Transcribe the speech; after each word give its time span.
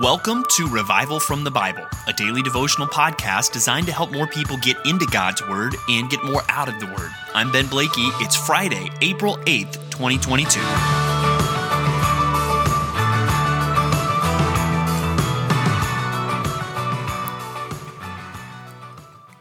Welcome 0.00 0.46
to 0.56 0.66
Revival 0.68 1.20
from 1.20 1.44
the 1.44 1.50
Bible, 1.50 1.86
a 2.06 2.14
daily 2.14 2.40
devotional 2.40 2.88
podcast 2.88 3.52
designed 3.52 3.84
to 3.88 3.92
help 3.92 4.10
more 4.10 4.26
people 4.26 4.56
get 4.56 4.78
into 4.86 5.04
God's 5.04 5.46
Word 5.46 5.74
and 5.86 6.08
get 6.08 6.24
more 6.24 6.42
out 6.48 6.70
of 6.70 6.80
the 6.80 6.86
Word. 6.86 7.10
I'm 7.34 7.52
Ben 7.52 7.66
Blakey. 7.66 8.08
It's 8.18 8.34
Friday, 8.34 8.90
April 9.02 9.36
8th, 9.44 9.74
2022. 9.90 10.60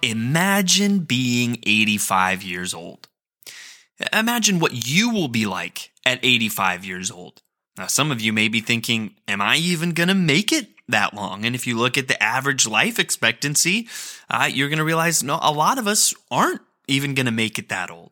Imagine 0.03 0.99
being 0.99 1.59
85 1.65 2.43
years 2.43 2.73
old. 2.73 3.07
Imagine 4.11 4.59
what 4.59 4.73
you 4.85 5.11
will 5.11 5.29
be 5.29 5.45
like 5.45 5.91
at 6.05 6.19
85 6.21 6.83
years 6.83 7.09
old. 7.09 7.41
Now, 7.77 7.87
some 7.87 8.11
of 8.11 8.21
you 8.21 8.33
may 8.33 8.47
be 8.47 8.59
thinking, 8.59 9.15
am 9.27 9.41
I 9.41 9.55
even 9.57 9.91
going 9.91 10.09
to 10.09 10.15
make 10.15 10.51
it 10.51 10.67
that 10.89 11.13
long? 11.13 11.45
And 11.45 11.55
if 11.55 11.65
you 11.65 11.77
look 11.77 11.97
at 11.97 12.07
the 12.07 12.21
average 12.21 12.67
life 12.67 12.99
expectancy, 12.99 13.87
uh, 14.29 14.49
you're 14.51 14.69
going 14.69 14.79
to 14.79 14.85
realize, 14.85 15.23
no, 15.23 15.39
a 15.41 15.51
lot 15.51 15.77
of 15.77 15.87
us 15.87 16.13
aren't 16.29 16.61
even 16.87 17.13
going 17.13 17.25
to 17.25 17.31
make 17.31 17.57
it 17.57 17.69
that 17.69 17.89
old. 17.89 18.11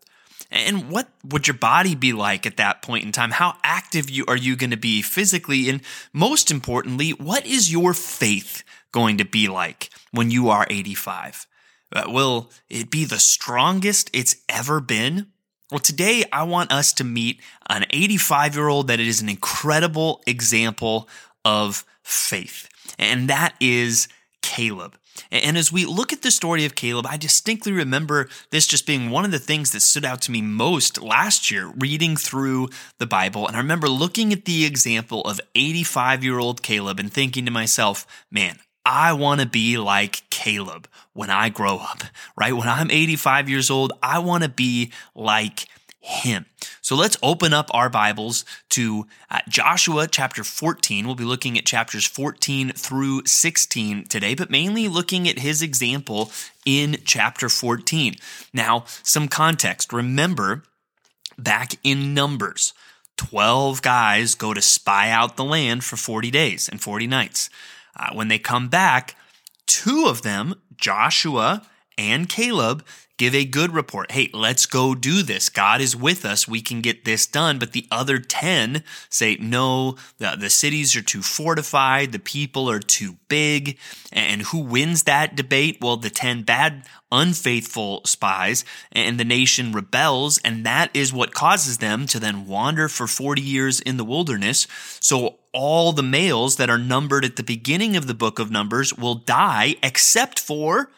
And 0.52 0.90
what 0.90 1.10
would 1.24 1.48
your 1.48 1.58
body 1.58 1.94
be 1.94 2.14
like 2.14 2.46
at 2.46 2.58
that 2.58 2.82
point 2.82 3.04
in 3.04 3.12
time? 3.12 3.32
How 3.32 3.56
active 3.64 4.10
you 4.10 4.26
are 4.28 4.38
you 4.38 4.56
going 4.56 4.72
to 4.72 4.78
be 4.78 5.02
physically? 5.02 5.70
And 5.70 5.82
most 6.12 6.50
importantly, 6.50 7.12
what 7.12 7.46
is 7.46 7.72
your 7.72 7.94
faith 7.94 8.64
going 8.92 9.18
to 9.18 9.26
be 9.26 9.48
like 9.48 9.90
when 10.12 10.32
you 10.32 10.50
are 10.50 10.66
85? 10.70 11.46
Uh, 11.92 12.04
will 12.08 12.52
it 12.70 12.90
be 12.90 13.06
the 13.06 13.20
strongest 13.20 14.10
it's 14.14 14.38
ever 14.48 14.80
been? 14.80 15.28
Well, 15.72 15.80
today 15.80 16.24
I 16.32 16.44
want 16.44 16.72
us 16.72 16.94
to 16.94 17.04
meet 17.04 17.42
an 17.70 17.86
85 17.92 18.56
year 18.56 18.68
old 18.68 18.88
that 18.88 19.00
is 19.00 19.22
an 19.22 19.30
incredible 19.30 20.24
example 20.26 21.08
of 21.46 21.86
faith, 22.02 22.68
and 22.98 23.30
that 23.30 23.54
is 23.60 24.08
Caleb. 24.42 24.98
And 25.32 25.58
as 25.58 25.72
we 25.72 25.86
look 25.86 26.12
at 26.12 26.24
the 26.24 26.32
story 26.32 26.66
of 26.66 26.74
Caleb, 26.74 27.06
I 27.08 27.18
distinctly 27.18 27.72
remember 27.72 28.30
this 28.50 28.66
just 28.66 28.88
being 28.88 29.12
one 29.12 29.26
of 29.26 29.32
the 29.32 29.38
things 29.38 29.72
that 29.72 29.82
stood 29.82 30.06
out 30.06 30.22
to 30.24 30.32
me 30.32 30.42
most 30.42 31.02
last 31.04 31.52
year 31.52 31.72
reading 31.78 32.16
through 32.16 32.70
the 32.98 33.06
Bible. 33.06 33.46
And 33.46 33.56
I 33.56 33.60
remember 33.60 33.90
looking 33.90 34.34
at 34.34 34.46
the 34.46 34.66
example 34.66 35.22
of 35.22 35.40
85 35.54 36.24
year 36.24 36.40
old 36.40 36.64
Caleb 36.64 37.00
and 37.00 37.14
thinking 37.14 37.46
to 37.46 37.52
myself, 37.52 38.08
man, 38.32 38.60
I 38.92 39.14
want 39.14 39.40
to 39.40 39.46
be 39.46 39.78
like 39.78 40.28
Caleb 40.32 40.88
when 41.14 41.30
I 41.30 41.50
grow 41.50 41.78
up, 41.78 42.02
right? 42.36 42.54
When 42.54 42.68
I'm 42.68 42.90
85 42.90 43.48
years 43.48 43.70
old, 43.70 43.94
I 44.02 44.18
want 44.18 44.42
to 44.42 44.50
be 44.50 44.92
like 45.14 45.68
him. 46.00 46.48
So 46.82 46.96
let's 46.96 47.16
open 47.22 47.54
up 47.54 47.70
our 47.72 47.92
Bibles 47.92 48.46
to 48.70 49.06
uh, 49.30 49.42
Joshua 49.48 50.08
chapter 50.08 50.44
14. 50.44 51.06
We'll 51.06 51.14
be 51.14 51.24
looking 51.24 51.56
at 51.56 51.68
chapters 51.68 52.04
14 52.04 52.72
through 52.72 53.28
16 53.28 54.06
today, 54.06 54.34
but 54.34 54.50
mainly 54.50 54.88
looking 54.88 55.30
at 55.30 55.38
his 55.38 55.62
example 55.62 56.32
in 56.66 56.98
chapter 57.06 57.48
14. 57.48 58.16
Now, 58.54 58.86
some 59.04 59.28
context. 59.28 59.94
Remember, 59.94 60.64
back 61.38 61.74
in 61.84 62.16
Numbers, 62.16 62.74
12 63.18 63.84
guys 63.84 64.34
go 64.34 64.56
to 64.56 64.64
spy 64.64 65.12
out 65.12 65.38
the 65.38 65.44
land 65.44 65.84
for 65.84 65.96
40 65.96 66.32
days 66.32 66.68
and 66.68 66.82
40 66.82 67.06
nights. 67.06 67.52
Uh, 67.96 68.14
when 68.14 68.28
they 68.28 68.40
come 68.40 68.70
back, 68.70 69.16
two 69.68 70.06
of 70.08 70.22
them, 70.22 70.56
Joshua 70.78 71.64
and 71.98 72.30
Caleb, 72.30 72.86
give 73.20 73.36
a 73.36 73.46
good 73.46 73.74
report. 73.74 74.14
Hey, 74.14 74.30
let's 74.34 74.66
go 74.66 74.96
do 74.96 75.22
this. 75.22 75.50
God 75.50 75.82
is 75.82 75.96
with 75.96 76.26
us. 76.26 76.48
We 76.48 76.62
can 76.62 76.82
get 76.82 77.04
this 77.04 77.28
done. 77.28 77.60
But 77.60 77.74
the 77.74 77.86
other 77.92 78.18
10 78.18 78.82
say, 79.10 79.36
no, 79.36 79.98
the, 80.18 80.38
the 80.40 80.50
cities 80.50 80.96
are 80.96 81.02
too 81.02 81.22
fortified. 81.22 82.14
The 82.14 82.20
people 82.20 82.70
are 82.72 82.80
too 82.80 83.18
big. 83.28 83.78
And 84.12 84.44
who 84.44 84.60
wins 84.60 85.04
that 85.04 85.36
debate? 85.36 85.80
Well, 85.82 85.98
the 85.98 86.10
10 86.10 86.44
bad, 86.44 86.88
unfaithful 87.12 88.02
spies 88.06 88.64
and 88.94 89.20
the 89.20 89.26
nation 89.26 89.74
rebels. 89.74 90.40
And 90.46 90.66
that 90.66 90.90
is 90.96 91.12
what 91.12 91.34
causes 91.34 91.80
them 91.80 92.08
to 92.08 92.20
then 92.20 92.48
wander 92.48 92.88
for 92.88 93.06
40 93.06 93.42
years 93.42 93.82
in 93.82 93.98
the 93.98 94.06
wilderness. 94.06 94.66
So 95.02 95.40
all 95.54 95.92
the 95.92 96.04
males 96.04 96.56
that 96.56 96.70
are 96.70 96.78
numbered 96.78 97.26
at 97.26 97.36
the 97.36 97.44
beginning 97.44 97.98
of 97.98 98.08
the 98.08 98.14
book 98.14 98.40
of 98.40 98.50
Numbers 98.50 98.98
will 98.98 99.16
die 99.16 99.76
except 99.84 100.40
for 100.40 100.90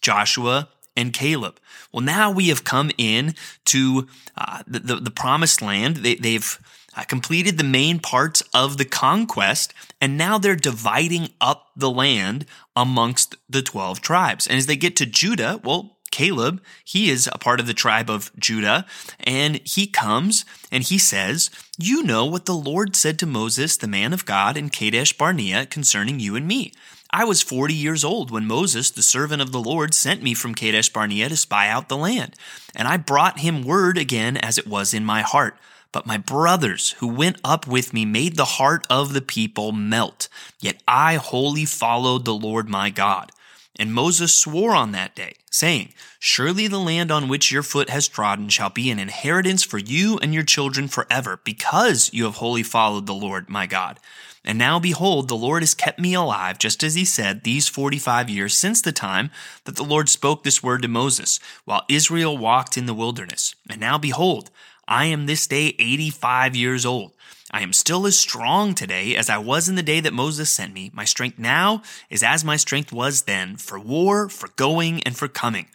Joshua 0.00 0.68
and 0.96 1.12
Caleb. 1.12 1.60
Well, 1.92 2.02
now 2.02 2.30
we 2.30 2.48
have 2.48 2.64
come 2.64 2.90
in 2.98 3.34
to 3.66 4.08
uh, 4.36 4.62
the, 4.66 4.78
the, 4.80 4.96
the, 4.96 5.10
promised 5.10 5.62
land. 5.62 5.96
They, 5.96 6.32
have 6.32 6.58
uh, 6.96 7.04
completed 7.04 7.58
the 7.58 7.64
main 7.64 7.98
parts 7.98 8.42
of 8.54 8.78
the 8.78 8.84
conquest, 8.84 9.74
and 10.00 10.16
now 10.16 10.38
they're 10.38 10.56
dividing 10.56 11.30
up 11.40 11.70
the 11.76 11.90
land 11.90 12.46
amongst 12.74 13.36
the 13.48 13.62
12 13.62 14.00
tribes. 14.00 14.46
And 14.46 14.56
as 14.56 14.66
they 14.66 14.76
get 14.76 14.96
to 14.96 15.06
Judah, 15.06 15.60
well, 15.62 15.96
Caleb, 16.10 16.62
he 16.84 17.10
is 17.10 17.28
a 17.30 17.38
part 17.38 17.60
of 17.60 17.66
the 17.66 17.74
tribe 17.74 18.08
of 18.08 18.30
Judah, 18.38 18.86
and 19.20 19.60
he 19.64 19.86
comes 19.86 20.44
and 20.72 20.82
he 20.82 20.98
says, 20.98 21.50
You 21.78 22.02
know 22.02 22.24
what 22.24 22.46
the 22.46 22.54
Lord 22.54 22.96
said 22.96 23.18
to 23.18 23.26
Moses, 23.26 23.76
the 23.76 23.86
man 23.86 24.12
of 24.12 24.24
God, 24.24 24.56
in 24.56 24.70
Kadesh 24.70 25.12
Barnea 25.12 25.66
concerning 25.66 26.18
you 26.18 26.34
and 26.34 26.46
me. 26.46 26.72
I 27.10 27.24
was 27.24 27.42
40 27.42 27.72
years 27.72 28.04
old 28.04 28.30
when 28.30 28.46
Moses, 28.46 28.90
the 28.90 29.02
servant 29.02 29.40
of 29.40 29.52
the 29.52 29.60
Lord, 29.60 29.94
sent 29.94 30.22
me 30.22 30.34
from 30.34 30.54
Kadesh 30.54 30.88
Barnea 30.88 31.28
to 31.28 31.36
spy 31.36 31.68
out 31.68 31.88
the 31.88 31.96
land. 31.96 32.34
And 32.74 32.88
I 32.88 32.96
brought 32.96 33.40
him 33.40 33.62
word 33.62 33.96
again 33.96 34.36
as 34.36 34.58
it 34.58 34.66
was 34.66 34.92
in 34.92 35.04
my 35.04 35.22
heart. 35.22 35.56
But 35.92 36.06
my 36.06 36.18
brothers 36.18 36.90
who 36.98 37.06
went 37.06 37.38
up 37.44 37.66
with 37.66 37.94
me 37.94 38.04
made 38.04 38.36
the 38.36 38.44
heart 38.44 38.86
of 38.90 39.12
the 39.12 39.22
people 39.22 39.72
melt. 39.72 40.28
Yet 40.60 40.82
I 40.86 41.14
wholly 41.14 41.64
followed 41.64 42.24
the 42.24 42.34
Lord 42.34 42.68
my 42.68 42.90
God. 42.90 43.32
And 43.78 43.94
Moses 43.94 44.36
swore 44.36 44.74
on 44.74 44.92
that 44.92 45.14
day, 45.14 45.34
saying, 45.50 45.92
Surely 46.18 46.66
the 46.66 46.78
land 46.78 47.10
on 47.10 47.28
which 47.28 47.52
your 47.52 47.62
foot 47.62 47.90
has 47.90 48.08
trodden 48.08 48.48
shall 48.48 48.70
be 48.70 48.90
an 48.90 48.98
inheritance 48.98 49.62
for 49.62 49.78
you 49.78 50.18
and 50.18 50.32
your 50.32 50.42
children 50.42 50.88
forever, 50.88 51.40
because 51.44 52.10
you 52.12 52.24
have 52.24 52.36
wholly 52.36 52.62
followed 52.62 53.06
the 53.06 53.14
Lord 53.14 53.48
my 53.50 53.66
God. 53.66 54.00
And 54.46 54.56
now 54.58 54.78
behold, 54.78 55.26
the 55.26 55.34
Lord 55.34 55.62
has 55.62 55.74
kept 55.74 55.98
me 55.98 56.14
alive, 56.14 56.58
just 56.58 56.84
as 56.84 56.94
he 56.94 57.04
said, 57.04 57.42
these 57.42 57.66
45 57.68 58.30
years 58.30 58.56
since 58.56 58.80
the 58.80 58.92
time 58.92 59.30
that 59.64 59.74
the 59.74 59.82
Lord 59.82 60.08
spoke 60.08 60.44
this 60.44 60.62
word 60.62 60.82
to 60.82 60.88
Moses, 60.88 61.40
while 61.64 61.82
Israel 61.88 62.38
walked 62.38 62.78
in 62.78 62.86
the 62.86 62.94
wilderness. 62.94 63.56
And 63.68 63.80
now 63.80 63.98
behold, 63.98 64.50
I 64.86 65.06
am 65.06 65.26
this 65.26 65.48
day 65.48 65.74
85 65.80 66.54
years 66.54 66.86
old. 66.86 67.12
I 67.50 67.62
am 67.62 67.72
still 67.72 68.06
as 68.06 68.18
strong 68.18 68.74
today 68.74 69.16
as 69.16 69.28
I 69.28 69.38
was 69.38 69.68
in 69.68 69.74
the 69.74 69.82
day 69.82 69.98
that 70.00 70.12
Moses 70.12 70.48
sent 70.50 70.72
me. 70.72 70.90
My 70.94 71.04
strength 71.04 71.38
now 71.38 71.82
is 72.08 72.22
as 72.22 72.44
my 72.44 72.56
strength 72.56 72.92
was 72.92 73.22
then, 73.22 73.56
for 73.56 73.80
war, 73.80 74.28
for 74.28 74.48
going, 74.54 75.02
and 75.02 75.16
for 75.16 75.26
coming. 75.26 75.66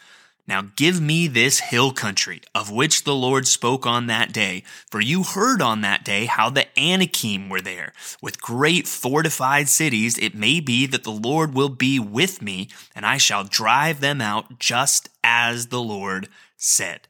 Now 0.52 0.64
give 0.76 1.00
me 1.00 1.28
this 1.28 1.62
hill 1.62 1.94
country 1.94 2.42
of 2.54 2.70
which 2.70 3.06
the 3.06 3.16
Lord 3.16 3.48
spoke 3.48 3.86
on 3.86 4.08
that 4.08 4.34
day. 4.34 4.64
For 4.90 5.00
you 5.00 5.24
heard 5.24 5.62
on 5.62 5.80
that 5.80 6.04
day 6.04 6.26
how 6.26 6.50
the 6.50 6.68
Anakim 6.78 7.48
were 7.48 7.62
there. 7.62 7.94
With 8.22 8.42
great 8.42 8.86
fortified 8.86 9.70
cities, 9.70 10.18
it 10.18 10.36
may 10.36 10.60
be 10.60 10.86
that 10.88 11.06
the 11.06 11.10
Lord 11.10 11.54
will 11.54 11.70
be 11.70 12.00
with 12.00 12.42
me, 12.42 12.68
and 12.94 13.06
I 13.06 13.16
shall 13.16 13.46
drive 13.46 14.02
them 14.02 14.20
out 14.20 14.60
just 14.60 15.08
as 15.24 15.68
the 15.68 15.82
Lord 15.82 16.28
said. 16.58 17.08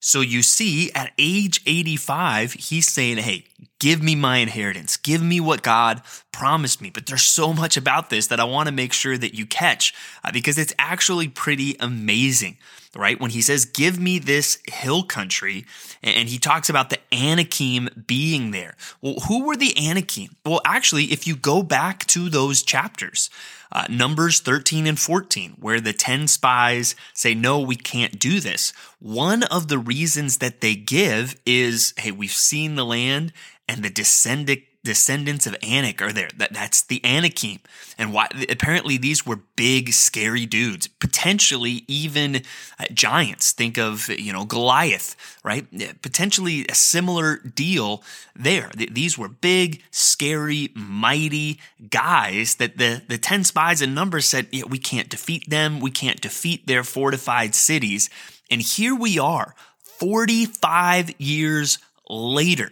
So 0.00 0.20
you 0.20 0.42
see, 0.42 0.90
at 0.96 1.12
age 1.16 1.62
85, 1.66 2.54
he's 2.54 2.88
saying, 2.88 3.18
Hey, 3.18 3.44
give 3.84 4.02
me 4.02 4.14
my 4.14 4.38
inheritance. 4.38 4.96
Give 4.96 5.22
me 5.22 5.40
what 5.40 5.62
God 5.62 6.00
promised 6.32 6.80
me. 6.80 6.88
But 6.88 7.04
there's 7.04 7.20
so 7.22 7.52
much 7.52 7.76
about 7.76 8.08
this 8.08 8.28
that 8.28 8.40
I 8.40 8.44
want 8.44 8.66
to 8.66 8.72
make 8.72 8.94
sure 8.94 9.18
that 9.18 9.34
you 9.34 9.44
catch 9.44 9.92
uh, 10.24 10.32
because 10.32 10.56
it's 10.56 10.72
actually 10.78 11.28
pretty 11.28 11.76
amazing, 11.78 12.56
right? 12.96 13.20
When 13.20 13.32
he 13.32 13.42
says, 13.42 13.66
Give 13.66 14.00
me 14.00 14.18
this 14.18 14.56
hill 14.72 15.02
country, 15.02 15.66
and 16.02 16.30
he 16.30 16.38
talks 16.38 16.70
about 16.70 16.88
the 16.88 16.98
Anakim 17.12 17.90
being 18.06 18.52
there. 18.52 18.74
Well, 19.02 19.16
who 19.28 19.44
were 19.44 19.54
the 19.54 19.76
Anakim? 19.76 20.30
Well, 20.46 20.62
actually, 20.64 21.12
if 21.12 21.26
you 21.26 21.36
go 21.36 21.62
back 21.62 22.06
to 22.06 22.30
those 22.30 22.62
chapters, 22.62 23.28
uh, 23.70 23.84
Numbers 23.90 24.40
13 24.40 24.86
and 24.86 24.98
14, 24.98 25.56
where 25.60 25.80
the 25.80 25.92
10 25.92 26.28
spies 26.28 26.96
say, 27.12 27.34
No, 27.34 27.60
we 27.60 27.76
can't 27.76 28.18
do 28.18 28.40
this. 28.40 28.72
One 28.98 29.42
of 29.42 29.68
the 29.68 29.78
reasons 29.78 30.38
that 30.38 30.62
they 30.62 30.74
give 30.74 31.38
is, 31.44 31.92
Hey, 31.98 32.12
we've 32.12 32.30
seen 32.30 32.76
the 32.76 32.86
land 32.86 33.34
and 33.74 33.84
the 33.84 33.90
descendant 33.90 34.60
descendants 34.84 35.46
of 35.46 35.56
Anak 35.62 36.00
are 36.02 36.12
there. 36.12 36.28
That 36.36 36.52
that's 36.52 36.82
the 36.82 37.04
Anakim, 37.04 37.58
and 37.98 38.12
why 38.12 38.28
apparently 38.48 38.96
these 38.96 39.26
were 39.26 39.40
big, 39.56 39.92
scary 39.92 40.46
dudes, 40.46 40.86
potentially 40.86 41.84
even 41.88 42.42
uh, 42.78 42.84
giants. 42.92 43.50
Think 43.52 43.78
of 43.78 44.08
you 44.08 44.32
know 44.32 44.44
Goliath, 44.44 45.16
right? 45.42 45.66
Potentially 46.02 46.66
a 46.68 46.74
similar 46.74 47.38
deal 47.38 48.04
there. 48.36 48.70
These 48.76 49.18
were 49.18 49.28
big, 49.28 49.82
scary, 49.90 50.70
mighty 50.74 51.58
guys 51.90 52.56
that 52.56 52.78
the 52.78 53.02
the 53.08 53.18
ten 53.18 53.42
spies 53.42 53.82
in 53.82 53.92
Numbers 53.92 54.26
said, 54.26 54.46
yeah, 54.52 54.64
we 54.68 54.78
can't 54.78 55.08
defeat 55.08 55.50
them. 55.50 55.80
We 55.80 55.90
can't 55.90 56.20
defeat 56.20 56.66
their 56.68 56.84
fortified 56.84 57.56
cities. 57.56 58.08
And 58.50 58.60
here 58.60 58.94
we 58.94 59.18
are, 59.18 59.56
forty 59.82 60.44
five 60.44 61.18
years 61.18 61.78
later 62.08 62.70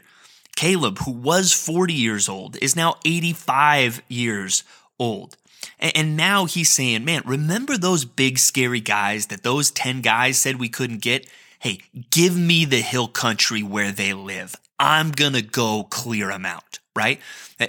Caleb, 0.63 1.01
who 1.01 1.11
was 1.11 1.53
40 1.53 1.93
years 1.93 2.29
old, 2.29 2.57
is 2.63 2.77
now 2.77 2.95
85 3.05 4.01
years 4.07 4.63
old. 4.97 5.37
And 5.81 6.17
now 6.17 6.45
he's 6.45 6.71
saying, 6.71 7.05
man, 7.05 7.23
remember 7.27 7.77
those 7.77 8.05
big 8.05 8.39
scary 8.39 8.79
guys 8.79 9.27
that 9.27 9.43
those 9.43 9.73
10 9.73 10.03
guys 10.03 10.39
said 10.39 10.61
we 10.61 10.69
couldn't 10.69 11.03
get? 11.03 11.27
Hey, 11.59 11.81
give 12.11 12.37
me 12.37 12.65
the 12.65 12.81
hill 12.81 13.09
country 13.09 13.65
where 13.65 13.91
they 13.91 14.13
live. 14.13 14.55
I'm 14.79 15.11
going 15.11 15.33
to 15.33 15.43
go 15.43 15.83
clear 15.91 16.29
them 16.29 16.47
out, 16.47 16.79
right? 16.95 17.19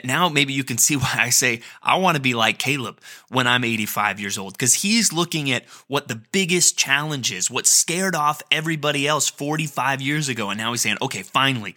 Now 0.04 0.30
maybe 0.30 0.54
you 0.54 0.64
can 0.64 0.78
see 0.78 0.96
why 0.98 1.16
I 1.18 1.30
say 1.32 1.62
I 1.82 1.98
want 1.98 2.18
to 2.18 2.22
be 2.22 2.36
like 2.36 2.60
Caleb 2.60 3.00
when 3.30 3.48
I'm 3.48 3.64
85 3.64 4.20
years 4.20 4.38
old 4.38 4.54
because 4.54 4.76
he's 4.76 5.12
looking 5.12 5.50
at 5.50 5.66
what 5.88 6.10
the 6.10 6.22
biggest 6.32 6.78
challenge 6.78 7.32
is, 7.32 7.50
what 7.50 7.66
scared 7.66 8.16
off 8.16 8.44
everybody 8.52 9.08
else 9.08 9.32
45 9.32 10.00
years 10.00 10.30
ago. 10.30 10.52
And 10.52 10.60
now 10.60 10.72
he's 10.72 10.82
saying, 10.82 10.98
okay, 11.02 11.24
finally, 11.24 11.74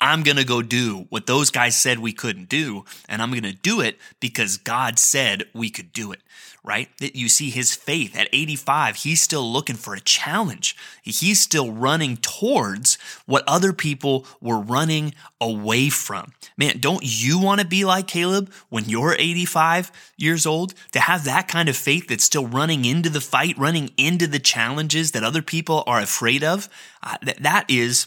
I'm 0.00 0.22
going 0.22 0.36
to 0.36 0.44
go 0.44 0.60
do 0.60 1.06
what 1.08 1.26
those 1.26 1.50
guys 1.50 1.78
said 1.78 1.98
we 1.98 2.12
couldn't 2.12 2.48
do. 2.48 2.84
And 3.08 3.22
I'm 3.22 3.30
going 3.30 3.42
to 3.44 3.52
do 3.52 3.80
it 3.80 3.98
because 4.20 4.58
God 4.58 4.98
said 4.98 5.44
we 5.54 5.70
could 5.70 5.92
do 5.92 6.12
it, 6.12 6.20
right? 6.62 6.90
That 7.00 7.16
you 7.16 7.30
see 7.30 7.48
his 7.48 7.74
faith 7.74 8.16
at 8.16 8.28
85, 8.30 8.96
he's 8.96 9.22
still 9.22 9.50
looking 9.50 9.76
for 9.76 9.94
a 9.94 10.00
challenge. 10.00 10.76
He's 11.02 11.40
still 11.40 11.72
running 11.72 12.18
towards 12.18 12.98
what 13.24 13.44
other 13.46 13.72
people 13.72 14.26
were 14.40 14.60
running 14.60 15.14
away 15.40 15.88
from. 15.88 16.32
Man, 16.58 16.78
don't 16.78 17.02
you 17.02 17.38
want 17.38 17.62
to 17.62 17.66
be 17.66 17.84
like 17.84 18.06
Caleb 18.06 18.52
when 18.68 18.84
you're 18.84 19.16
85 19.18 19.90
years 20.18 20.44
old? 20.44 20.74
To 20.92 21.00
have 21.00 21.24
that 21.24 21.48
kind 21.48 21.70
of 21.70 21.76
faith 21.76 22.08
that's 22.08 22.24
still 22.24 22.46
running 22.46 22.84
into 22.84 23.08
the 23.08 23.20
fight, 23.22 23.56
running 23.56 23.92
into 23.96 24.26
the 24.26 24.38
challenges 24.38 25.12
that 25.12 25.24
other 25.24 25.42
people 25.42 25.84
are 25.86 26.00
afraid 26.00 26.44
of? 26.44 26.68
Uh, 27.02 27.16
that, 27.22 27.42
that 27.42 27.64
is 27.70 28.06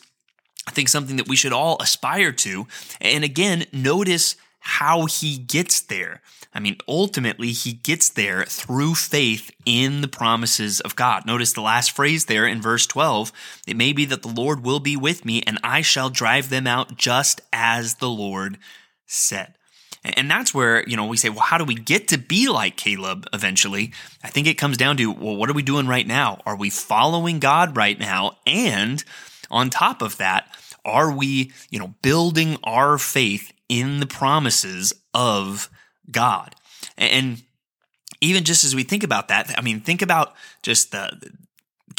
I 0.68 0.72
think 0.72 0.90
something 0.90 1.18
that 1.18 1.28
we 1.28 1.36
should 1.36 1.54
all 1.54 1.78
aspire 1.82 2.32
to. 2.32 2.68
And 3.02 3.24
again, 3.24 3.66
notice 3.72 4.36
how 4.60 5.06
he 5.06 5.38
gets 5.38 5.82
there. 5.82 6.22
I 6.54 6.60
mean, 6.60 6.78
ultimately, 6.88 7.52
he 7.52 7.74
gets 7.74 8.10
there 8.10 8.44
through 8.44 8.96
faith 8.96 9.52
in 9.66 10.02
the 10.02 10.08
promises 10.08 10.80
of 10.80 10.96
God. 10.96 11.26
Notice 11.26 11.54
the 11.54 11.62
last 11.62 11.92
phrase 11.92 12.26
there 12.26 12.46
in 12.46 12.62
verse 12.62 12.88
12 12.88 13.32
it 13.68 13.78
may 13.78 13.94
be 13.94 14.06
that 14.06 14.24
the 14.24 14.30
Lord 14.30 14.64
will 14.64 14.80
be 14.80 14.98
with 14.98 15.26
me, 15.26 15.44
and 15.46 15.60
I 15.64 15.82
shall 15.82 16.10
drive 16.10 16.50
them 16.50 16.66
out 16.66 16.98
just 16.98 17.42
as 17.54 17.96
the 17.96 18.10
Lord 18.10 18.58
said. 19.06 19.54
And 20.04 20.32
that's 20.32 20.54
where, 20.54 20.88
you 20.88 20.96
know, 20.96 21.06
we 21.06 21.18
say, 21.18 21.30
well, 21.30 21.42
how 21.42 21.58
do 21.58 21.66
we 21.66 21.76
get 21.76 22.08
to 22.10 22.18
be 22.18 22.48
like 22.48 22.78
Caleb 22.78 23.28
eventually? 23.34 23.92
I 24.24 24.30
think 24.30 24.48
it 24.48 24.54
comes 24.58 24.78
down 24.78 24.98
to, 24.98 25.12
well, 25.12 25.36
what 25.36 25.50
are 25.50 25.54
we 25.54 25.62
doing 25.62 25.88
right 25.88 26.08
now? 26.08 26.42
Are 26.46 26.56
we 26.56 26.70
following 26.70 27.40
God 27.40 27.76
right 27.76 28.00
now? 28.00 28.38
And 28.48 29.04
on 29.52 29.70
top 29.70 30.02
of 30.02 30.18
that, 30.18 30.48
are 30.86 31.12
we, 31.12 31.52
you 31.70 31.80
know, 31.80 31.94
building 32.02 32.58
our 32.64 32.98
faith 32.98 33.52
in 33.68 34.00
the 34.00 34.08
promises 34.08 34.94
of 35.14 35.70
God? 36.12 36.56
And 36.98 37.44
even 38.22 38.44
just 38.44 38.64
as 38.64 38.76
we 38.76 38.84
think 38.84 39.04
about 39.04 39.28
that, 39.28 39.54
I 39.58 39.62
mean, 39.62 39.82
think 39.82 40.02
about 40.02 40.34
just 40.62 40.92
the, 40.92 41.32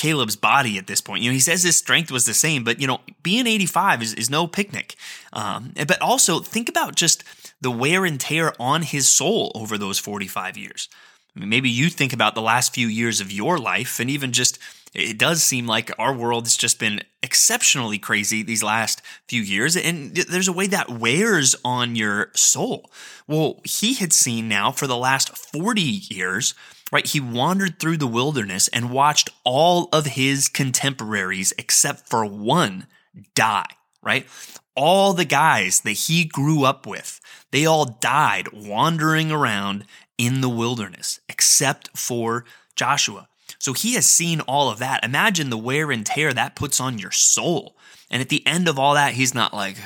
Caleb's 0.00 0.37
body 0.37 0.79
at 0.79 0.87
this 0.87 1.02
point. 1.02 1.23
You 1.23 1.31
know, 1.31 1.35
he 1.35 1.41
says 1.41 1.62
his 1.62 1.76
strength 1.76 2.11
was 2.11 2.25
the 2.25 2.32
same, 2.32 2.64
but 2.64 2.81
you 2.81 2.87
know, 2.87 3.00
being 3.23 3.47
85 3.47 4.02
is, 4.02 4.14
is 4.14 4.31
no 4.31 4.47
picnic. 4.47 4.97
Um, 5.32 5.73
but 5.76 6.00
also 6.00 6.41
think 6.41 6.70
about 6.70 6.94
just 6.94 7.23
the 7.61 7.70
wear 7.70 8.06
and 8.06 8.19
tear 8.19 8.55
on 8.58 8.81
his 8.81 9.08
soul 9.08 9.52
over 9.55 9.76
those 9.76 9.99
45 9.99 10.56
years. 10.56 10.88
I 11.37 11.41
mean, 11.41 11.50
maybe 11.50 11.69
you 11.69 11.91
think 11.91 12.14
about 12.14 12.35
the 12.35 12.41
last 12.41 12.75
few 12.75 12.87
years 12.87 13.20
of 13.20 13.31
your 13.31 13.58
life 13.58 14.00
and 14.00 14.08
even 14.08 14.32
just 14.32 14.58
it 14.92 15.19
does 15.19 15.42
seem 15.42 15.66
like 15.66 15.92
our 15.98 16.12
world 16.12 16.44
has 16.44 16.56
just 16.56 16.81
been 16.81 17.02
exceptionally 17.22 17.98
crazy 17.98 18.42
these 18.42 18.62
last 18.62 19.02
few 19.28 19.40
years. 19.40 19.76
And 19.76 20.16
there's 20.16 20.48
a 20.48 20.52
way 20.52 20.66
that 20.66 20.90
wears 20.90 21.54
on 21.64 21.94
your 21.94 22.31
soul. 22.34 22.90
Well, 23.28 23.60
he 23.64 23.94
had 23.94 24.12
seen 24.12 24.48
now 24.48 24.72
for 24.72 24.87
the 24.87 24.96
last 24.96 25.37
40 25.37 25.81
years, 25.81 26.54
right? 26.90 27.06
He 27.06 27.20
wandered 27.20 27.78
through 27.78 27.98
the 27.98 28.06
wilderness 28.06 28.69
and 28.69 28.90
watched 28.90 29.31
all 29.44 29.88
of 29.92 30.06
his 30.06 30.48
contemporaries, 30.48 31.52
except 31.56 32.08
for 32.08 32.25
one, 32.25 32.87
die, 33.34 33.70
right? 34.02 34.26
All 34.75 35.12
the 35.12 35.25
guys 35.25 35.81
that 35.81 35.92
he 35.92 36.25
grew 36.25 36.64
up 36.64 36.87
with, 36.87 37.20
they 37.52 37.64
all 37.64 37.84
died 37.84 38.48
wandering 38.52 39.31
around 39.31 39.84
in 40.19 40.40
the 40.40 40.48
wilderness, 40.48 41.20
except 41.28 41.96
for 41.96 42.44
Joshua. 42.75 43.28
So 43.58 43.73
he 43.73 43.94
has 43.94 44.06
seen 44.06 44.41
all 44.43 44.70
of 44.70 44.79
that. 44.79 45.05
Imagine 45.05 45.50
the 45.50 45.58
wear 45.58 45.91
and 45.91 46.05
tear 46.05 46.32
that 46.32 46.56
puts 46.56 46.81
on 46.81 46.99
your 46.99 47.11
soul. 47.11 47.76
And 48.11 48.20
at 48.20 48.29
the 48.29 48.47
end 48.47 48.69
of 48.69 48.79
all 48.79 48.94
that, 48.94 49.14
he's 49.14 49.35
not 49.35 49.55
like, 49.55 49.76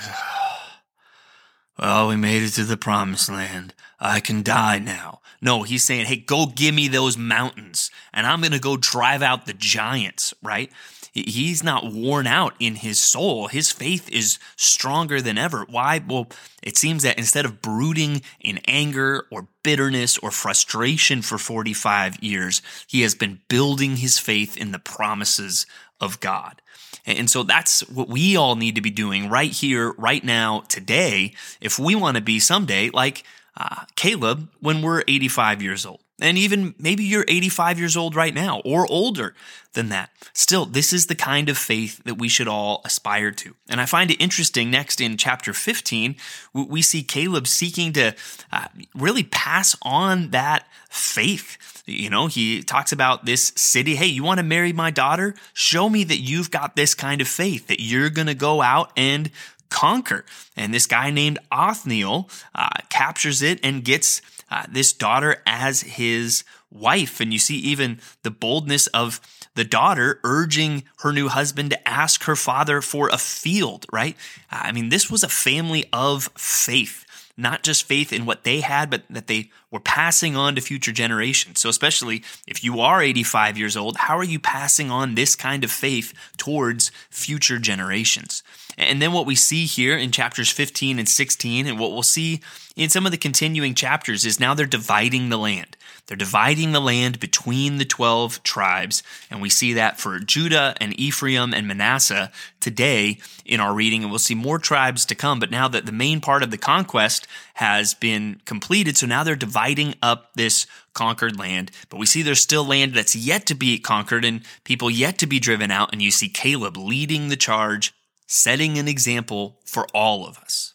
well, 1.78 2.08
we 2.08 2.16
made 2.16 2.42
it 2.42 2.50
to 2.50 2.64
the 2.64 2.76
promised 2.76 3.28
land. 3.28 3.74
I 4.00 4.20
can 4.20 4.42
die 4.42 4.78
now. 4.78 5.20
No, 5.40 5.62
he's 5.62 5.84
saying, 5.84 6.06
hey, 6.06 6.16
go 6.16 6.46
give 6.46 6.74
me 6.74 6.88
those 6.88 7.18
mountains 7.18 7.90
and 8.12 8.26
I'm 8.26 8.40
going 8.40 8.52
to 8.52 8.58
go 8.58 8.76
drive 8.76 9.22
out 9.22 9.46
the 9.46 9.52
giants, 9.52 10.32
right? 10.42 10.70
He's 11.14 11.62
not 11.62 11.92
worn 11.92 12.26
out 12.26 12.54
in 12.58 12.74
his 12.74 12.98
soul. 12.98 13.46
His 13.46 13.70
faith 13.70 14.10
is 14.10 14.40
stronger 14.56 15.20
than 15.20 15.38
ever. 15.38 15.64
Why? 15.70 16.02
Well, 16.04 16.26
it 16.60 16.76
seems 16.76 17.04
that 17.04 17.18
instead 17.18 17.44
of 17.44 17.62
brooding 17.62 18.22
in 18.40 18.58
anger 18.66 19.26
or 19.30 19.46
bitterness 19.62 20.18
or 20.18 20.32
frustration 20.32 21.22
for 21.22 21.38
45 21.38 22.20
years, 22.20 22.62
he 22.88 23.02
has 23.02 23.14
been 23.14 23.40
building 23.48 23.96
his 23.96 24.18
faith 24.18 24.56
in 24.56 24.72
the 24.72 24.80
promises 24.80 25.66
of 26.00 26.18
God. 26.18 26.60
And 27.06 27.30
so 27.30 27.44
that's 27.44 27.88
what 27.88 28.08
we 28.08 28.36
all 28.36 28.56
need 28.56 28.74
to 28.74 28.80
be 28.80 28.90
doing 28.90 29.28
right 29.28 29.52
here, 29.52 29.92
right 29.92 30.24
now, 30.24 30.64
today, 30.68 31.34
if 31.60 31.78
we 31.78 31.94
want 31.94 32.16
to 32.16 32.22
be 32.22 32.40
someday 32.40 32.90
like 32.90 33.22
uh, 33.56 33.84
Caleb 33.94 34.48
when 34.60 34.82
we're 34.82 35.04
85 35.06 35.62
years 35.62 35.86
old. 35.86 36.00
And 36.20 36.38
even 36.38 36.74
maybe 36.78 37.02
you're 37.02 37.24
85 37.26 37.78
years 37.78 37.96
old 37.96 38.14
right 38.14 38.34
now 38.34 38.60
or 38.64 38.86
older 38.90 39.34
than 39.72 39.88
that. 39.88 40.10
Still, 40.32 40.64
this 40.64 40.92
is 40.92 41.06
the 41.06 41.16
kind 41.16 41.48
of 41.48 41.58
faith 41.58 42.02
that 42.04 42.18
we 42.18 42.28
should 42.28 42.46
all 42.46 42.80
aspire 42.84 43.32
to. 43.32 43.54
And 43.68 43.80
I 43.80 43.86
find 43.86 44.10
it 44.10 44.22
interesting 44.22 44.70
next 44.70 45.00
in 45.00 45.16
chapter 45.16 45.52
15, 45.52 46.14
we 46.52 46.82
see 46.82 47.02
Caleb 47.02 47.48
seeking 47.48 47.92
to 47.94 48.14
uh, 48.52 48.68
really 48.94 49.24
pass 49.24 49.76
on 49.82 50.30
that 50.30 50.68
faith. 50.88 51.82
You 51.86 52.10
know, 52.10 52.28
he 52.28 52.62
talks 52.62 52.92
about 52.92 53.26
this 53.26 53.52
city. 53.56 53.96
Hey, 53.96 54.06
you 54.06 54.22
want 54.22 54.38
to 54.38 54.44
marry 54.44 54.72
my 54.72 54.92
daughter? 54.92 55.34
Show 55.52 55.88
me 55.88 56.04
that 56.04 56.18
you've 56.18 56.50
got 56.50 56.76
this 56.76 56.94
kind 56.94 57.20
of 57.20 57.28
faith, 57.28 57.66
that 57.66 57.80
you're 57.80 58.10
going 58.10 58.28
to 58.28 58.34
go 58.34 58.62
out 58.62 58.92
and 58.96 59.30
conquer. 59.68 60.24
And 60.56 60.72
this 60.72 60.86
guy 60.86 61.10
named 61.10 61.40
Othniel 61.50 62.30
uh, 62.54 62.68
captures 62.88 63.42
it 63.42 63.58
and 63.64 63.84
gets 63.84 64.22
uh, 64.54 64.62
this 64.70 64.92
daughter 64.92 65.42
as 65.46 65.80
his 65.80 66.44
wife. 66.70 67.20
And 67.20 67.32
you 67.32 67.40
see 67.40 67.56
even 67.56 67.98
the 68.22 68.30
boldness 68.30 68.86
of 68.88 69.20
the 69.56 69.64
daughter 69.64 70.20
urging 70.22 70.84
her 70.98 71.12
new 71.12 71.26
husband 71.26 71.70
to 71.70 71.88
ask 71.88 72.22
her 72.24 72.36
father 72.36 72.80
for 72.80 73.08
a 73.08 73.18
field, 73.18 73.84
right? 73.92 74.16
I 74.52 74.70
mean, 74.70 74.90
this 74.90 75.10
was 75.10 75.24
a 75.24 75.28
family 75.28 75.86
of 75.92 76.30
faith 76.38 77.03
not 77.36 77.62
just 77.62 77.84
faith 77.84 78.12
in 78.12 78.26
what 78.26 78.44
they 78.44 78.60
had, 78.60 78.90
but 78.90 79.02
that 79.10 79.26
they 79.26 79.50
were 79.70 79.80
passing 79.80 80.36
on 80.36 80.54
to 80.54 80.60
future 80.60 80.92
generations. 80.92 81.60
So, 81.60 81.68
especially 81.68 82.22
if 82.46 82.62
you 82.62 82.80
are 82.80 83.02
85 83.02 83.58
years 83.58 83.76
old, 83.76 83.96
how 83.96 84.16
are 84.16 84.24
you 84.24 84.38
passing 84.38 84.90
on 84.90 85.14
this 85.14 85.34
kind 85.34 85.64
of 85.64 85.70
faith 85.70 86.12
towards 86.36 86.90
future 87.10 87.58
generations? 87.58 88.42
And 88.76 89.00
then 89.00 89.12
what 89.12 89.26
we 89.26 89.34
see 89.34 89.66
here 89.66 89.96
in 89.96 90.10
chapters 90.10 90.50
15 90.50 90.98
and 90.98 91.08
16, 91.08 91.66
and 91.66 91.78
what 91.78 91.92
we'll 91.92 92.02
see 92.02 92.40
in 92.76 92.90
some 92.90 93.06
of 93.06 93.12
the 93.12 93.18
continuing 93.18 93.74
chapters, 93.74 94.24
is 94.24 94.40
now 94.40 94.54
they're 94.54 94.66
dividing 94.66 95.28
the 95.28 95.38
land. 95.38 95.76
They're 96.06 96.16
dividing 96.16 96.72
the 96.72 96.80
land 96.80 97.18
between 97.18 97.78
the 97.78 97.84
12 97.84 98.42
tribes. 98.42 99.02
And 99.30 99.40
we 99.40 99.48
see 99.48 99.72
that 99.72 99.98
for 99.98 100.18
Judah 100.18 100.74
and 100.80 100.98
Ephraim 101.00 101.54
and 101.54 101.66
Manasseh 101.66 102.30
today 102.60 103.18
in 103.44 103.60
our 103.60 103.74
reading. 103.74 104.02
And 104.02 104.10
we'll 104.10 104.18
see 104.18 104.34
more 104.34 104.58
tribes 104.58 105.06
to 105.06 105.14
come. 105.14 105.40
But 105.40 105.50
now 105.50 105.66
that 105.68 105.86
the 105.86 105.92
main 105.92 106.20
part 106.20 106.42
of 106.42 106.50
the 106.50 106.58
conquest 106.58 107.26
has 107.54 107.94
been 107.94 108.40
completed, 108.44 108.96
so 108.98 109.06
now 109.06 109.24
they're 109.24 109.34
dividing 109.34 109.94
up 110.02 110.34
this 110.34 110.66
conquered 110.92 111.38
land. 111.38 111.70
But 111.88 111.98
we 111.98 112.06
see 112.06 112.22
there's 112.22 112.40
still 112.40 112.64
land 112.64 112.92
that's 112.94 113.16
yet 113.16 113.46
to 113.46 113.54
be 113.54 113.78
conquered 113.78 114.24
and 114.24 114.42
people 114.64 114.90
yet 114.90 115.16
to 115.18 115.26
be 115.26 115.40
driven 115.40 115.70
out. 115.70 115.90
And 115.92 116.02
you 116.02 116.10
see 116.10 116.28
Caleb 116.28 116.76
leading 116.76 117.28
the 117.28 117.36
charge 117.36 117.94
setting 118.26 118.78
an 118.78 118.88
example 118.88 119.60
for 119.64 119.86
all 119.94 120.26
of 120.26 120.38
us. 120.38 120.73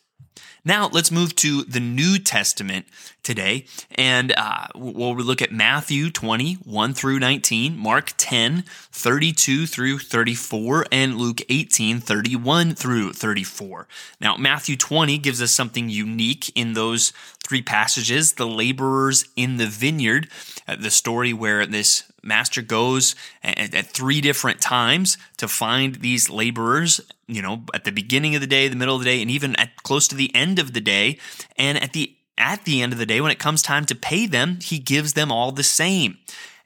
Now, 0.70 0.88
let's 0.88 1.10
move 1.10 1.36
to 1.38 1.64
the 1.64 1.80
New 1.80 2.20
Testament 2.20 2.86
today, 3.24 3.66
and 3.96 4.32
uh, 4.38 4.68
we'll 4.76 5.16
look 5.16 5.42
at 5.42 5.52
Matthew 5.52 6.12
20, 6.12 6.58
1 6.64 6.94
through 6.94 7.18
19, 7.18 7.76
Mark 7.76 8.14
10, 8.18 8.64
32 8.92 9.66
through 9.66 9.98
34, 9.98 10.86
and 10.92 11.18
Luke 11.18 11.42
18, 11.50 12.00
31 12.00 12.76
through 12.76 13.14
34. 13.14 13.88
Now, 14.22 14.38
Matthew 14.38 14.78
20 14.78 15.18
gives 15.18 15.42
us 15.42 15.50
something 15.50 15.90
unique 15.90 16.52
in 16.56 16.74
those 16.74 17.14
three 17.50 17.62
passages 17.64 18.34
the 18.34 18.48
laborers 18.48 19.26
in 19.36 19.58
the 19.58 19.66
vineyard, 19.66 20.30
uh, 20.68 20.76
the 20.76 20.92
story 20.92 21.34
where 21.34 21.66
this 21.66 22.04
master 22.22 22.62
goes 22.62 23.16
at, 23.44 23.88
three 23.88 24.22
different 24.22 24.62
times 24.62 25.18
to 25.38 25.48
find 25.48 25.96
these 25.96 26.30
laborers, 26.30 27.02
you 27.28 27.42
know, 27.42 27.64
at 27.74 27.86
the 27.86 27.92
beginning 27.92 28.36
of 28.36 28.42
the 28.42 28.48
day, 28.48 28.68
the 28.68 28.76
middle 28.76 28.96
of 28.96 29.02
the 29.02 29.10
day, 29.10 29.22
and 29.22 29.32
even 29.32 29.56
at 29.56 29.76
close 29.82 30.08
to 30.08 30.16
the 30.16 30.34
end 30.36 30.60
of 30.60 30.74
the 30.74 30.82
day. 30.82 31.18
And 31.58 31.82
at 31.82 31.94
the 31.94 32.16
at 32.38 32.64
the 32.66 32.82
end 32.82 32.94
of 32.94 33.00
the 33.00 33.06
day, 33.06 33.20
when 33.20 33.32
it 33.32 33.40
comes 33.40 33.62
time 33.62 33.86
to 33.86 33.96
pay 33.96 34.28
them, 34.28 34.60
he 34.62 34.78
gives 34.80 35.14
them 35.14 35.32
all 35.32 35.52
the 35.52 35.64
same. 35.64 36.20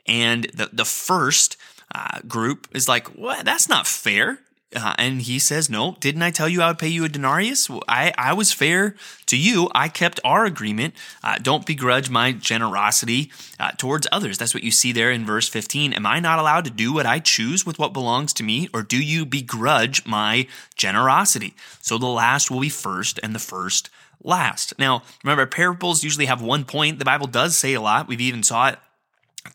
And 0.05 0.43
the, 0.53 0.69
the 0.71 0.85
first 0.85 1.57
uh, 1.95 2.19
group 2.27 2.67
is 2.73 2.87
like, 2.87 3.07
what? 3.15 3.45
That's 3.45 3.69
not 3.69 3.87
fair. 3.87 4.39
Uh, 4.75 4.95
and 4.97 5.21
he 5.21 5.39
says, 5.39 5.69
No, 5.69 5.95
didn't 5.99 6.21
I 6.21 6.31
tell 6.31 6.49
you 6.49 6.61
I 6.61 6.67
would 6.67 6.79
pay 6.79 6.87
you 6.87 7.05
a 7.05 7.09
denarius? 7.09 7.69
I, 7.87 8.13
I 8.17 8.33
was 8.33 8.51
fair 8.51 8.95
to 9.27 9.37
you. 9.37 9.69
I 9.73 9.87
kept 9.87 10.19
our 10.23 10.45
agreement. 10.45 10.93
Uh, 11.23 11.37
don't 11.37 11.65
begrudge 11.65 12.09
my 12.09 12.31
generosity 12.31 13.31
uh, 13.59 13.71
towards 13.71 14.07
others. 14.11 14.37
That's 14.37 14.53
what 14.53 14.63
you 14.63 14.71
see 14.71 14.91
there 14.91 15.11
in 15.11 15.25
verse 15.25 15.47
15. 15.47 15.93
Am 15.93 16.05
I 16.05 16.19
not 16.19 16.39
allowed 16.39 16.65
to 16.65 16.71
do 16.71 16.93
what 16.93 17.05
I 17.05 17.19
choose 17.19 17.65
with 17.65 17.79
what 17.79 17.93
belongs 17.93 18.33
to 18.33 18.43
me, 18.43 18.69
or 18.73 18.81
do 18.81 19.01
you 19.01 19.25
begrudge 19.25 20.05
my 20.05 20.47
generosity? 20.75 21.55
So 21.81 21.97
the 21.97 22.07
last 22.07 22.49
will 22.49 22.61
be 22.61 22.69
first, 22.69 23.19
and 23.23 23.33
the 23.33 23.39
first 23.39 23.89
last. 24.23 24.73
Now, 24.79 25.03
remember, 25.23 25.45
parables 25.45 26.03
usually 26.03 26.25
have 26.25 26.41
one 26.41 26.65
point. 26.65 26.99
The 26.99 27.05
Bible 27.05 27.27
does 27.27 27.55
say 27.55 27.73
a 27.73 27.81
lot. 27.81 28.07
We've 28.07 28.21
even 28.21 28.43
saw 28.43 28.69
it 28.69 28.79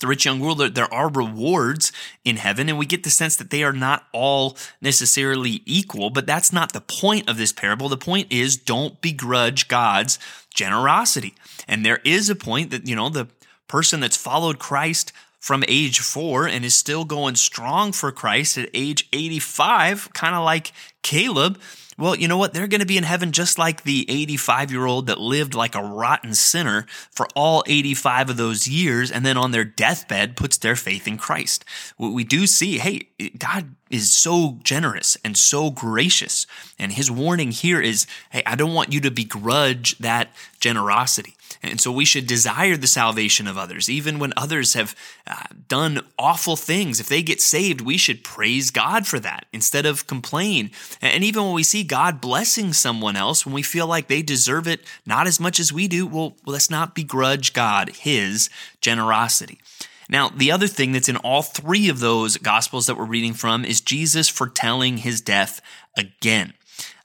the 0.00 0.06
rich 0.06 0.24
young 0.24 0.40
ruler, 0.40 0.68
there 0.68 0.92
are 0.92 1.08
rewards 1.08 1.92
in 2.24 2.36
heaven, 2.36 2.68
and 2.68 2.78
we 2.78 2.86
get 2.86 3.04
the 3.04 3.10
sense 3.10 3.36
that 3.36 3.50
they 3.50 3.62
are 3.62 3.72
not 3.72 4.06
all 4.12 4.56
necessarily 4.80 5.62
equal, 5.64 6.10
but 6.10 6.26
that's 6.26 6.52
not 6.52 6.72
the 6.72 6.80
point 6.80 7.28
of 7.28 7.36
this 7.36 7.52
parable. 7.52 7.88
The 7.88 7.96
point 7.96 8.30
is 8.30 8.56
don't 8.56 9.00
begrudge 9.00 9.66
God's 9.68 10.18
generosity. 10.54 11.34
And 11.66 11.84
there 11.84 12.00
is 12.04 12.28
a 12.28 12.36
point 12.36 12.70
that, 12.70 12.86
you 12.86 12.94
know, 12.94 13.08
the 13.08 13.28
person 13.66 14.00
that's 14.00 14.16
followed 14.16 14.58
Christ 14.58 15.12
from 15.40 15.64
age 15.68 16.00
four 16.00 16.46
and 16.46 16.64
is 16.64 16.74
still 16.74 17.04
going 17.04 17.36
strong 17.36 17.92
for 17.92 18.12
Christ 18.12 18.58
at 18.58 18.68
age 18.74 19.08
85, 19.12 20.12
kind 20.12 20.34
of 20.34 20.44
like 20.44 20.72
Caleb, 21.02 21.60
well, 21.98 22.14
you 22.14 22.28
know 22.28 22.38
what? 22.38 22.54
They're 22.54 22.68
going 22.68 22.80
to 22.80 22.86
be 22.86 22.96
in 22.96 23.04
heaven 23.04 23.32
just 23.32 23.58
like 23.58 23.82
the 23.82 24.06
85 24.08 24.70
year 24.70 24.86
old 24.86 25.06
that 25.08 25.20
lived 25.20 25.54
like 25.54 25.74
a 25.74 25.82
rotten 25.82 26.32
sinner 26.34 26.86
for 27.10 27.26
all 27.34 27.64
85 27.66 28.30
of 28.30 28.36
those 28.36 28.68
years 28.68 29.10
and 29.10 29.26
then 29.26 29.36
on 29.36 29.50
their 29.50 29.64
deathbed 29.64 30.36
puts 30.36 30.56
their 30.56 30.76
faith 30.76 31.08
in 31.08 31.18
Christ. 31.18 31.64
We 31.98 32.22
do 32.22 32.46
see, 32.46 32.78
hey, 32.78 33.08
God 33.36 33.74
is 33.90 34.14
so 34.14 34.58
generous 34.62 35.16
and 35.24 35.36
so 35.36 35.70
gracious. 35.70 36.46
And 36.78 36.92
his 36.92 37.10
warning 37.10 37.50
here 37.50 37.80
is, 37.80 38.06
hey, 38.30 38.42
I 38.46 38.54
don't 38.54 38.74
want 38.74 38.92
you 38.92 39.00
to 39.00 39.10
begrudge 39.10 39.98
that 39.98 40.28
generosity. 40.60 41.34
And 41.62 41.80
so 41.80 41.90
we 41.90 42.04
should 42.04 42.26
desire 42.26 42.76
the 42.76 42.86
salvation 42.86 43.46
of 43.46 43.58
others, 43.58 43.88
even 43.88 44.18
when 44.18 44.32
others 44.36 44.74
have 44.74 44.94
uh, 45.26 45.44
done 45.66 46.00
awful 46.18 46.56
things. 46.56 47.00
If 47.00 47.08
they 47.08 47.22
get 47.22 47.40
saved, 47.40 47.80
we 47.80 47.96
should 47.96 48.22
praise 48.22 48.70
God 48.70 49.06
for 49.06 49.18
that 49.20 49.46
instead 49.52 49.86
of 49.86 50.06
complain. 50.06 50.70
And 51.00 51.24
even 51.24 51.44
when 51.44 51.54
we 51.54 51.62
see 51.62 51.82
God 51.84 52.20
blessing 52.20 52.72
someone 52.72 53.16
else, 53.16 53.44
when 53.44 53.54
we 53.54 53.62
feel 53.62 53.86
like 53.86 54.08
they 54.08 54.22
deserve 54.22 54.68
it 54.68 54.80
not 55.06 55.26
as 55.26 55.40
much 55.40 55.58
as 55.58 55.72
we 55.72 55.88
do, 55.88 56.06
well, 56.06 56.36
let's 56.44 56.70
not 56.70 56.94
begrudge 56.94 57.52
God 57.52 57.90
his 57.90 58.50
generosity. 58.80 59.58
Now, 60.08 60.30
the 60.30 60.50
other 60.50 60.66
thing 60.66 60.92
that's 60.92 61.08
in 61.08 61.16
all 61.18 61.42
three 61.42 61.88
of 61.88 62.00
those 62.00 62.36
gospels 62.38 62.86
that 62.86 62.96
we're 62.96 63.04
reading 63.04 63.34
from 63.34 63.64
is 63.64 63.80
Jesus 63.80 64.28
foretelling 64.28 64.98
his 64.98 65.20
death 65.20 65.60
again. 65.96 66.54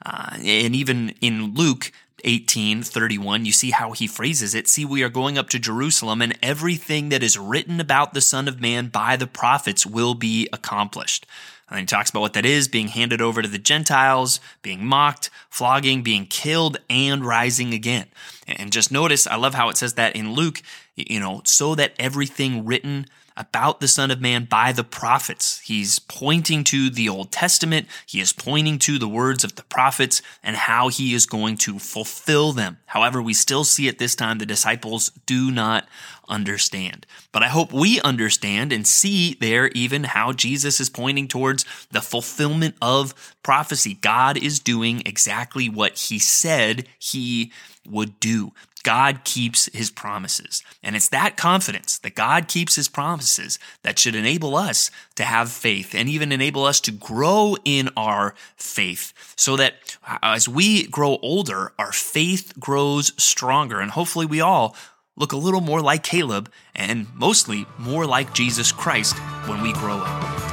Uh, 0.06 0.38
and 0.38 0.76
even 0.76 1.10
in 1.22 1.54
Luke, 1.54 1.92
1831, 2.24 3.46
you 3.46 3.52
see 3.52 3.72
how 3.72 3.92
he 3.92 4.08
phrases 4.08 4.56
it. 4.56 4.70
See, 4.70 4.86
we 4.86 5.04
are 5.04 5.10
going 5.10 5.38
up 5.38 5.50
to 5.50 5.60
Jerusalem, 5.60 6.22
and 6.22 6.38
everything 6.42 7.10
that 7.10 7.22
is 7.22 7.38
written 7.38 7.82
about 7.82 8.14
the 8.14 8.22
Son 8.22 8.48
of 8.48 8.62
Man 8.62 8.88
by 8.88 9.18
the 9.18 9.28
prophets 9.28 9.86
will 9.86 10.14
be 10.14 10.48
accomplished. 10.54 11.26
And 11.70 11.80
he 11.80 11.86
talks 11.86 12.10
about 12.10 12.22
what 12.22 12.34
that 12.34 12.46
is 12.46 12.68
being 12.68 12.90
handed 12.90 13.22
over 13.22 13.42
to 13.42 13.48
the 13.48 13.58
Gentiles, 13.58 14.40
being 14.62 14.86
mocked, 14.86 15.30
flogging, 15.50 16.04
being 16.04 16.26
killed, 16.26 16.78
and 16.90 17.26
rising 17.26 17.74
again. 17.74 18.08
And 18.48 18.72
just 18.72 18.92
notice, 18.92 19.26
I 19.26 19.36
love 19.36 19.56
how 19.56 19.70
it 19.70 19.78
says 19.78 19.94
that 19.94 20.16
in 20.16 20.34
Luke, 20.34 20.62
you 20.96 21.20
know, 21.20 21.42
so 21.46 21.74
that 21.76 21.94
everything 21.98 22.66
written 22.66 23.08
about 23.36 23.80
the 23.80 23.88
Son 23.88 24.12
of 24.12 24.22
Man 24.22 24.46
by 24.46 24.72
the 24.72 24.84
prophets. 24.84 25.60
He's 25.62 26.00
pointing 26.00 26.64
to 26.66 26.90
the 26.90 27.10
Old 27.10 27.32
Testament. 27.32 27.88
He 28.06 28.20
is 28.20 28.34
pointing 28.34 28.80
to 28.80 29.00
the 29.00 29.08
words 29.08 29.44
of 29.44 29.56
the 29.56 29.64
prophets 29.64 30.22
and 30.44 30.56
how 30.56 30.90
he 30.90 31.14
is 31.14 31.26
going 31.26 31.58
to 31.58 31.80
fulfill 31.80 32.52
them. 32.52 32.78
However, 32.88 33.22
we 33.22 33.34
still 33.34 33.64
see 33.64 33.88
at 33.88 34.00
this 34.00 34.16
time 34.16 34.38
the 34.38 34.46
disciples 34.46 35.12
do 35.26 35.52
not 35.52 35.88
understand. 36.28 37.06
But 37.32 37.44
I 37.44 37.48
hope 37.48 37.74
we 37.74 38.00
understand 38.02 38.72
and 38.72 38.88
see 38.88 39.36
there 39.40 39.68
even 39.70 40.06
how 40.06 40.32
Jesus 40.32 40.80
is 40.80 40.90
pointing 40.90 41.28
towards 41.28 41.66
the 41.92 42.02
fulfillment 42.02 42.76
of 42.82 43.36
prophecy. 43.44 43.96
God 43.96 44.38
is 44.38 44.60
doing 44.60 45.02
exactly 45.06 45.70
what 45.70 45.98
he 45.98 46.20
said 46.20 46.88
he 46.98 47.52
would 47.90 48.20
do. 48.20 48.54
God 48.84 49.24
keeps 49.24 49.66
his 49.74 49.90
promises. 49.90 50.62
And 50.84 50.96
it's 50.96 51.10
that 51.10 51.38
confidence 51.38 51.98
that 52.00 52.16
God 52.16 52.48
keeps 52.48 52.76
his 52.76 52.90
promises 52.90 53.58
that 53.82 53.98
should 53.98 54.16
enable 54.16 54.56
us 54.56 54.92
to 55.16 55.24
have 55.24 55.52
faith 55.52 55.96
and 55.96 56.10
even 56.10 56.32
enable 56.32 56.66
us 56.66 56.80
to 56.82 56.92
grow 56.92 57.56
in 57.66 57.90
our 57.96 58.36
faith 58.58 59.14
so 59.36 59.56
that 59.56 59.98
as 60.22 60.48
we 60.48 60.88
grow 60.88 61.18
older, 61.22 61.72
our 61.80 61.92
faith 61.92 62.54
grows 62.60 63.14
stronger. 63.22 63.80
And 63.80 63.92
hopefully 63.92 64.26
we 64.26 64.42
all 64.42 64.76
look 65.16 65.32
a 65.32 65.38
little 65.38 65.62
more 65.62 65.82
like 65.82 66.04
Caleb 66.04 66.52
and 66.76 67.08
mostly 67.16 67.66
more 67.78 68.06
like 68.06 68.34
Jesus 68.34 68.72
Christ 68.72 69.18
when 69.48 69.62
we 69.62 69.74
grow 69.74 69.98
up. 69.98 70.53